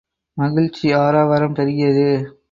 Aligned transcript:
மகிழ்ச்சி 0.37 0.93
ஆரவாரம் 0.93 1.55
பெருகியது. 1.55 2.07